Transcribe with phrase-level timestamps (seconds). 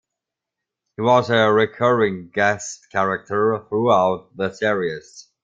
[0.95, 5.27] He was a recurring guest character throughout the series.